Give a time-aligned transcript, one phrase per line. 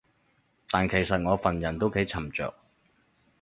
[0.71, 2.51] 但其實我份人都幾沉着